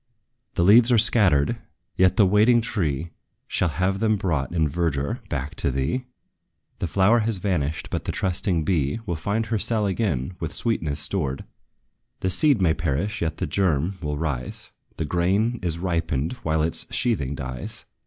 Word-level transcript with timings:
The 0.55 0.63
leaves 0.63 0.91
are 0.91 0.97
scattered, 0.97 1.57
yet 1.95 2.17
the 2.17 2.25
waiting 2.25 2.59
tree 2.59 3.11
Shall 3.47 3.69
have 3.69 3.99
them 3.99 4.15
brought, 4.15 4.51
in 4.51 4.67
verdure, 4.67 5.19
back 5.29 5.61
by 5.61 5.69
thee; 5.69 6.05
The 6.79 6.87
flower 6.87 7.19
has 7.19 7.37
vanished, 7.37 7.89
but 7.91 8.05
the 8.05 8.11
trusting 8.11 8.63
bee 8.63 8.97
Will 9.05 9.13
find 9.15 9.45
her 9.45 9.59
cell 9.59 9.85
again 9.85 10.35
with 10.39 10.53
sweetness 10.53 10.99
stored. 10.99 11.45
The 12.21 12.31
seed 12.31 12.63
may 12.63 12.73
perish, 12.73 13.21
yet 13.21 13.37
the 13.37 13.45
germ 13.45 13.93
will 14.01 14.17
rise; 14.17 14.71
The 14.97 15.05
grain 15.05 15.59
is 15.61 15.77
ripened 15.77 16.33
while 16.41 16.63
its 16.63 16.91
sheathing 16.91 17.35
dies. 17.35 17.85